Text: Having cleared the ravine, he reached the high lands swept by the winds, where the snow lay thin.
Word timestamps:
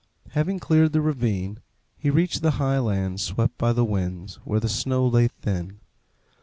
Having 0.29 0.59
cleared 0.61 0.93
the 0.93 1.01
ravine, 1.01 1.59
he 1.95 2.09
reached 2.09 2.41
the 2.41 2.49
high 2.57 2.79
lands 2.79 3.21
swept 3.21 3.55
by 3.59 3.71
the 3.71 3.85
winds, 3.85 4.37
where 4.43 4.59
the 4.59 4.67
snow 4.67 5.05
lay 5.05 5.27
thin. 5.27 5.79